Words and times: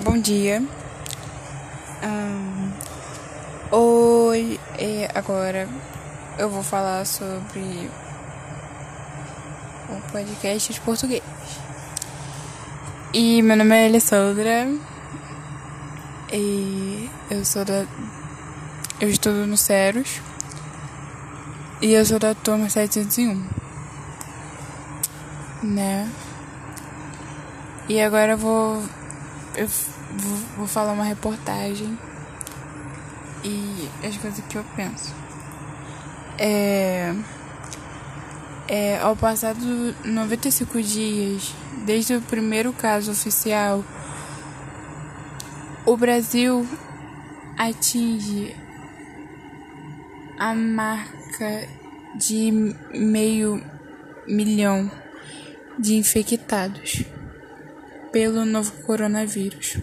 Bom 0.00 0.18
dia. 0.18 0.60
Um, 2.02 2.72
hoje, 3.76 4.58
é, 4.78 5.08
agora, 5.14 5.68
eu 6.38 6.48
vou 6.48 6.62
falar 6.62 7.04
sobre 7.04 7.90
o 9.90 10.10
podcast 10.10 10.72
de 10.72 10.80
português. 10.80 11.22
E 13.12 13.42
meu 13.42 13.54
nome 13.54 13.76
é 13.76 13.86
Alessandra. 13.86 14.66
E 16.32 17.10
eu 17.30 17.44
sou 17.44 17.62
da. 17.62 17.86
Eu 18.98 19.10
estudo 19.10 19.46
no 19.46 19.58
Ceros. 19.58 20.22
E 21.82 21.92
eu 21.92 22.04
sou 22.06 22.18
da 22.18 22.34
turma 22.34 22.70
701. 22.70 23.46
Né? 25.62 26.10
E 27.88 28.00
agora 28.00 28.32
eu 28.32 28.38
vou. 28.38 28.82
Eu 29.56 29.68
vou, 30.56 30.66
falar 30.66 30.92
uma 30.92 31.04
reportagem. 31.04 31.98
E 33.44 33.88
as 34.06 34.16
coisas 34.16 34.44
que 34.46 34.56
eu 34.56 34.64
penso. 34.76 35.14
É. 36.38 37.14
É, 38.68 38.98
ao 39.00 39.14
passar 39.16 39.54
dos 39.54 39.94
95 40.04 40.80
dias 40.82 41.52
desde 41.84 42.14
o 42.14 42.22
primeiro 42.22 42.72
caso 42.72 43.10
oficial, 43.10 43.84
o 45.84 45.96
Brasil 45.96 46.66
atinge 47.58 48.56
a 50.38 50.54
marca 50.54 51.68
de 52.14 52.74
meio 52.94 53.62
milhão 54.26 54.90
de 55.78 55.96
infectados 55.96 57.04
pelo 58.12 58.44
novo 58.44 58.70
coronavírus. 58.82 59.78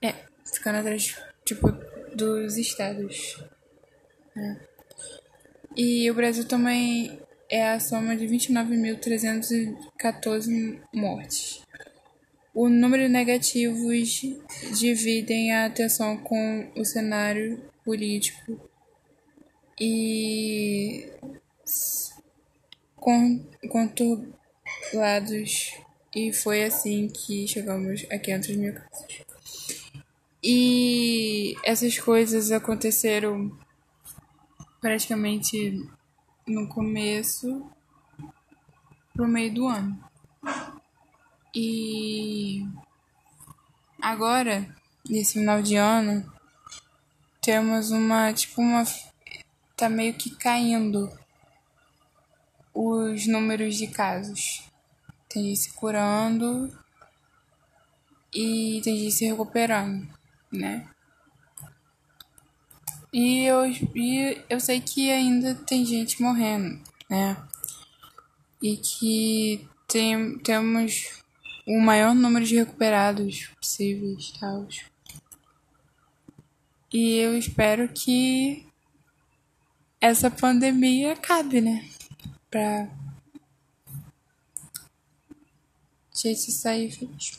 É, 0.00 0.14
ficando 0.44 0.78
atrás, 0.78 1.16
tipo, 1.44 1.85
dos 2.16 2.56
estados. 2.56 3.44
É. 4.36 4.56
E 5.76 6.10
o 6.10 6.14
Brasil 6.14 6.44
também 6.46 7.20
é 7.50 7.68
a 7.68 7.78
soma 7.78 8.16
de 8.16 8.26
29.314 8.26 10.80
mortes. 10.92 11.60
O 12.54 12.70
número 12.70 13.02
de 13.02 13.10
negativos 13.10 14.22
dividem 14.78 15.52
a 15.52 15.66
atenção 15.66 16.16
com 16.16 16.72
o 16.74 16.82
cenário 16.84 17.62
político 17.84 18.58
e 19.78 21.06
conturbados 23.68 25.74
e 26.14 26.32
foi 26.32 26.64
assim 26.64 27.08
que 27.08 27.46
chegamos 27.46 28.06
a 28.10 28.18
500 28.18 28.56
mil 28.56 28.72
casos. 28.72 29.25
E 30.48 31.56
essas 31.64 31.98
coisas 31.98 32.52
aconteceram 32.52 33.50
praticamente 34.80 35.84
no 36.46 36.68
começo 36.68 37.68
pro 39.12 39.26
meio 39.26 39.52
do 39.52 39.66
ano. 39.66 39.98
E 41.52 42.64
agora, 44.00 44.72
nesse 45.10 45.32
final 45.32 45.60
de 45.60 45.74
ano, 45.74 46.32
temos 47.42 47.90
uma, 47.90 48.32
tipo, 48.32 48.60
uma. 48.60 48.84
tá 49.76 49.88
meio 49.88 50.14
que 50.14 50.30
caindo 50.30 51.10
os 52.72 53.26
números 53.26 53.74
de 53.74 53.88
casos. 53.88 54.62
Tem 55.28 55.42
gente 55.42 55.58
se 55.58 55.72
curando 55.72 56.72
e 58.32 58.80
tem 58.84 58.96
gente 58.96 59.12
se 59.12 59.24
recuperando, 59.24 60.06
né? 60.52 60.88
E 63.12 63.44
eu, 63.44 63.64
e 63.94 64.42
eu 64.48 64.60
sei 64.60 64.80
que 64.80 65.10
ainda 65.10 65.54
tem 65.54 65.84
gente 65.84 66.20
morrendo, 66.20 66.80
né? 67.08 67.36
E 68.62 68.76
que 68.76 69.68
tem, 69.88 70.38
temos 70.38 71.22
o 71.66 71.80
maior 71.80 72.14
número 72.14 72.44
de 72.44 72.56
recuperados 72.56 73.48
possíveis, 73.58 74.32
tal. 74.38 74.68
E 76.92 77.18
eu 77.18 77.36
espero 77.36 77.88
que 77.88 78.66
essa 80.00 80.30
pandemia 80.30 81.12
acabe, 81.12 81.60
né? 81.60 81.88
Pra 82.50 82.88
gente 86.14 86.52
sair 86.52 86.90
feliz. 86.90 87.36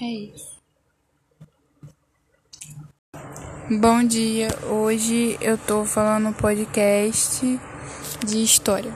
É 0.00 0.04
isso. 0.04 0.61
Bom 3.80 4.04
dia, 4.04 4.48
hoje 4.68 5.38
eu 5.40 5.56
tô 5.56 5.86
falando 5.86 6.28
um 6.28 6.32
podcast 6.34 7.58
de 8.22 8.42
história 8.42 8.92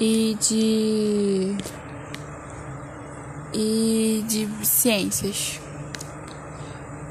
e 0.00 0.36
de 0.38 1.56
e 3.52 4.24
de 4.28 4.48
ciências. 4.64 5.60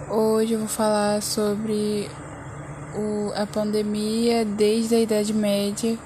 Hoje 0.09 0.53
eu 0.53 0.59
vou 0.59 0.67
falar 0.69 1.21
sobre 1.21 2.09
o, 2.95 3.33
a 3.35 3.45
pandemia 3.45 4.45
desde 4.45 4.95
a 4.95 4.99
Idade 5.01 5.33
Média 5.33 5.99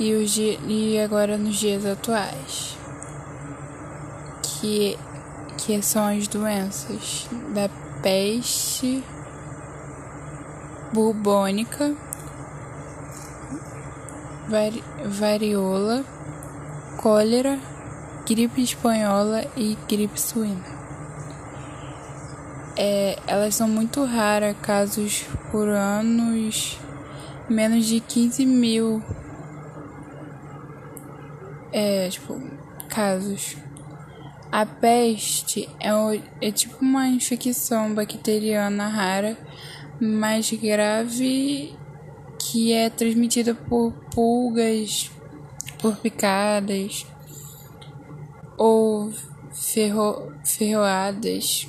e, 0.00 0.14
os, 0.14 0.36
e 0.36 0.98
agora 0.98 1.38
nos 1.38 1.58
dias 1.58 1.86
atuais, 1.86 2.76
que, 4.42 4.98
que 5.58 5.80
são 5.80 6.06
as 6.06 6.26
doenças 6.26 7.28
da 7.54 7.70
peste 8.02 9.04
bubônica, 10.92 11.94
vari, 14.48 14.82
variola, 15.06 16.04
cólera, 16.98 17.58
gripe 18.26 18.62
espanhola 18.62 19.44
e 19.56 19.78
gripe 19.88 20.20
suína. 20.20 20.82
É, 22.76 23.18
elas 23.26 23.54
são 23.54 23.68
muito 23.68 24.04
raras, 24.04 24.56
casos 24.60 25.24
por 25.50 25.68
anos, 25.68 26.78
menos 27.48 27.86
de 27.86 28.00
15 28.00 28.44
mil 28.46 29.02
é, 31.72 32.08
tipo, 32.08 32.40
casos. 32.88 33.56
A 34.52 34.66
peste 34.66 35.66
é, 35.80 35.88
é 36.46 36.52
tipo 36.52 36.76
uma 36.84 37.08
infecção 37.08 37.94
bacteriana 37.94 38.86
rara, 38.86 39.34
mais 39.98 40.52
grave, 40.52 41.74
que 42.38 42.70
é 42.70 42.90
transmitida 42.90 43.54
por 43.54 43.94
pulgas, 44.14 45.10
por 45.80 45.96
picadas 45.96 47.06
ou 48.58 49.10
ferro, 49.54 50.34
ferroadas 50.44 51.66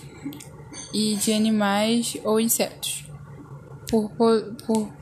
e 0.93 1.15
de 1.15 1.31
animais 1.31 2.17
ou 2.25 2.37
insetos, 2.37 3.05
por, 3.89 4.09
por, 4.09 4.53
por 4.65 4.93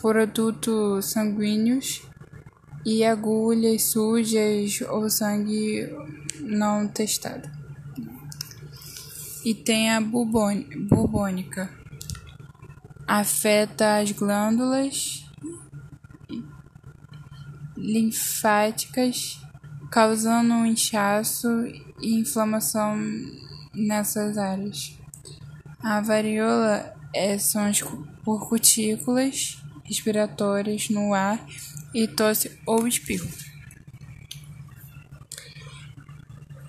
produtos 0.00 1.04
sanguíneos 1.04 2.00
e 2.84 3.04
agulhas 3.04 3.84
sujas 3.84 4.80
ou 4.88 5.08
sangue 5.08 5.88
não 6.40 6.86
testado. 6.86 7.50
E 9.44 9.54
tem 9.54 9.90
a 9.90 10.00
bubônica. 10.00 11.70
Afeta 13.06 13.98
as 13.98 14.10
glândulas 14.12 15.24
linfáticas, 17.76 19.38
causando 19.90 20.54
um 20.54 20.64
inchaço 20.64 21.48
e 22.00 22.14
inflamação 22.14 22.98
nessas 23.74 24.38
áreas. 24.38 24.98
A 25.80 26.00
varíola 26.00 26.94
é, 27.14 27.36
são 27.36 27.66
as 27.66 27.82
por 28.24 28.48
cutículas 28.48 29.62
respiratórias 29.84 30.88
no 30.88 31.14
ar 31.14 31.46
e 31.94 32.08
tosse 32.08 32.50
ou 32.66 32.88
espirro. 32.88 33.28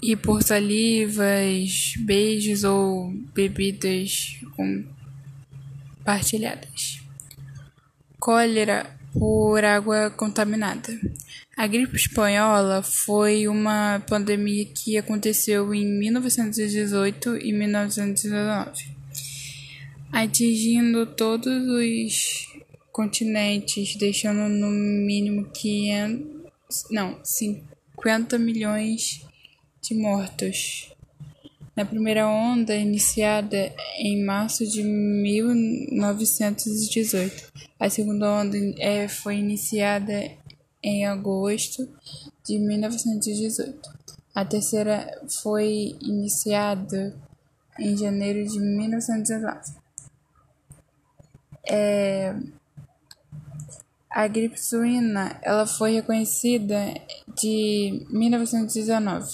e 0.06 0.15
por 0.15 0.41
salivas, 0.44 1.95
beijos 1.97 2.63
ou 2.63 3.12
bebidas 3.33 4.39
compartilhadas. 4.56 7.01
cólera 8.19 8.95
por 9.12 9.65
água 9.65 10.11
contaminada. 10.11 10.95
A 11.57 11.65
gripe 11.65 11.95
espanhola 11.95 12.83
foi 12.83 13.47
uma 13.47 14.00
pandemia 14.07 14.65
que 14.65 14.95
aconteceu 14.95 15.73
em 15.73 15.88
1918 15.88 17.38
e 17.38 17.51
1919, 17.51 18.95
atingindo 20.11 21.07
todos 21.07 21.68
os 21.68 22.55
continentes, 22.95 23.95
deixando 23.97 24.47
no 24.47 24.69
mínimo 24.69 25.50
500, 25.51 26.86
não, 26.92 27.19
50 27.21 28.39
milhões 28.39 29.27
de 29.81 29.94
mortos. 29.95 30.94
Na 31.75 31.83
primeira 31.83 32.25
onda, 32.25 32.74
iniciada 32.74 33.75
em 33.97 34.24
março 34.24 34.65
de 34.65 34.81
1918, 34.81 37.51
a 37.77 37.89
segunda 37.89 38.31
onda 38.31 38.57
é, 38.80 39.09
foi 39.09 39.39
iniciada 39.39 40.31
em 40.81 41.06
agosto 41.06 41.86
de 42.45 42.57
1918. 42.57 43.94
A 44.33 44.45
terceira 44.45 45.21
foi 45.44 45.97
iniciada 46.00 47.13
em 47.77 47.97
janeiro 47.97 48.47
de 48.47 48.57
1919. 48.57 49.83
É, 51.68 52.33
a 54.15 54.29
gripe 54.29 54.57
suína 54.57 55.38
ela 55.41 55.67
foi 55.67 55.95
reconhecida 55.95 56.77
de 57.38 58.07
1919, 58.09 59.27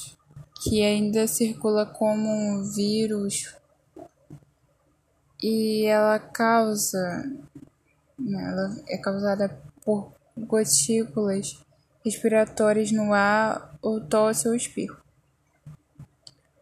que 0.63 0.83
ainda 0.83 1.27
circula 1.27 1.85
como 1.85 2.27
um 2.27 2.63
vírus 2.63 3.55
e 5.39 5.85
ela 5.85 6.17
causa, 6.17 6.97
né, 8.17 8.43
ela 8.43 8.75
é 8.87 8.97
causada 8.97 9.55
por 9.85 10.13
gotículas 10.35 11.63
respiratórias 12.03 12.91
no 12.91 13.13
ar 13.13 13.77
ou 13.83 14.01
tosse 14.01 14.47
ou 14.47 14.55
espirro. 14.55 14.97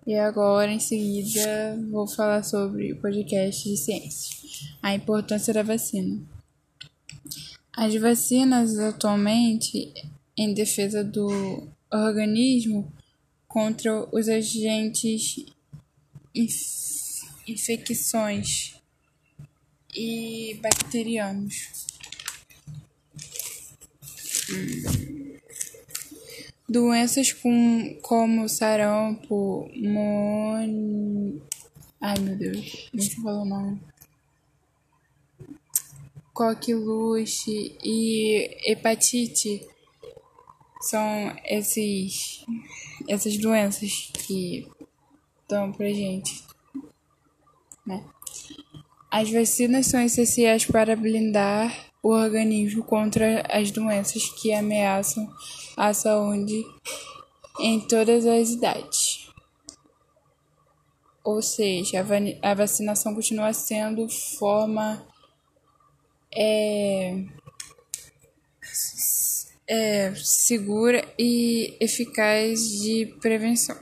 E 0.06 0.16
agora, 0.16 0.70
em 0.70 0.80
seguida, 0.80 1.80
vou 1.90 2.06
falar 2.06 2.44
sobre 2.44 2.92
o 2.92 3.00
podcast 3.00 3.64
de 3.64 3.78
ciências. 3.78 4.76
A 4.82 4.94
importância 4.94 5.54
da 5.54 5.64
vacina. 5.64 6.20
As 7.82 7.96
vacinas 7.96 8.78
atualmente 8.78 9.94
em 10.36 10.54
defesa 10.54 11.02
do 11.02 11.66
organismo 11.90 12.92
contra 13.48 14.06
os 14.14 14.28
agentes 14.28 15.46
inf 16.36 17.22
infecções 17.48 18.76
e 19.96 20.60
bacterianos. 20.62 21.56
Doenças 26.68 27.32
com, 27.32 27.98
como 28.02 28.50
sarampo, 28.50 29.72
mon... 29.78 31.40
Ai 32.02 32.20
meu 32.20 32.36
Deus, 32.36 32.90
deixa 32.94 33.18
eu 33.18 33.24
falar 33.24 33.42
o 33.42 33.46
nome. 33.46 33.80
Coqueluche 36.40 37.76
e 37.84 38.50
hepatite 38.64 39.68
são 40.80 41.36
esses, 41.44 42.46
essas 43.10 43.38
doenças 43.38 44.10
que 44.14 44.66
dão 45.50 45.70
pra 45.74 45.90
gente, 45.90 46.42
né? 47.86 48.06
As 49.12 49.30
vacinas 49.30 49.88
são 49.88 50.02
essenciais 50.02 50.66
para 50.66 50.96
blindar 50.96 51.92
o 52.02 52.08
organismo 52.08 52.86
contra 52.86 53.44
as 53.52 53.70
doenças 53.70 54.30
que 54.30 54.54
ameaçam 54.54 55.30
a 55.76 55.94
saúde 55.94 56.64
em 57.60 57.82
todas 57.82 58.26
as 58.26 58.52
idades. 58.52 59.30
Ou 61.22 61.42
seja, 61.42 62.00
a 62.42 62.54
vacinação 62.54 63.14
continua 63.14 63.52
sendo 63.52 64.08
forma 64.08 65.06
é, 66.34 67.24
é, 69.68 70.14
segura 70.16 71.08
e 71.18 71.76
eficaz 71.80 72.82
de 72.82 73.06
prevenção. 73.22 73.80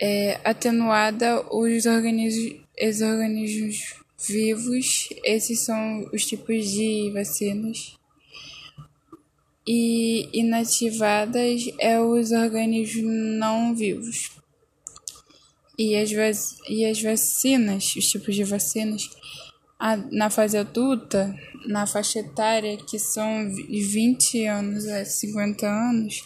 É, 0.00 0.40
atenuada 0.44 1.42
os 1.54 1.86
organismos, 1.86 2.60
os 2.80 3.00
organismos 3.00 4.02
vivos, 4.28 5.08
esses 5.24 5.60
são 5.60 6.08
os 6.12 6.24
tipos 6.26 6.70
de 6.70 7.10
vacinas. 7.12 7.96
E 9.66 10.28
inativadas 10.32 11.62
é 11.78 12.00
os 12.00 12.32
organismos 12.32 13.04
não 13.04 13.74
vivos. 13.74 14.30
E 15.78 15.96
as, 15.96 16.10
e 16.68 16.84
as 16.84 17.00
vacinas, 17.00 17.94
os 17.96 18.08
tipos 18.08 18.34
de 18.34 18.44
vacinas, 18.44 19.08
a, 19.82 19.96
na 19.96 20.30
fase 20.30 20.56
adulta, 20.56 21.36
na 21.66 21.88
faixa 21.88 22.20
etária, 22.20 22.76
que 22.76 23.00
são 23.00 23.52
20 23.52 24.46
anos 24.46 24.86
a 24.86 25.04
50 25.04 25.66
anos, 25.66 26.22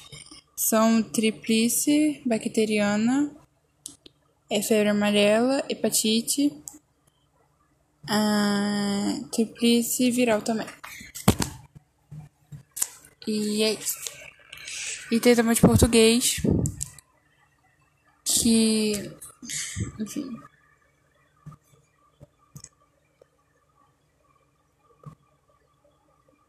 são 0.55 1.03
tríplice 1.03 2.21
bacteriana, 2.27 3.35
é 4.51 4.61
febre 4.61 4.91
amarela, 4.91 5.65
hepatite, 5.71 6.53
a 8.07 9.21
tríplice 9.33 10.11
viral 10.11 10.43
também. 10.43 10.67
E 13.27 13.63
é 13.63 13.73
isso. 13.73 13.97
E 15.11 15.19
tem 15.19 15.35
também 15.35 15.55
de 15.55 15.63
português. 15.63 16.43
Que. 18.23 19.11
Enfim. 19.99 20.29